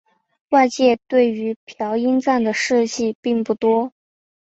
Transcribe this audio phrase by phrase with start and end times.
[0.49, 3.93] 外界对于朴英赞的事迹不多。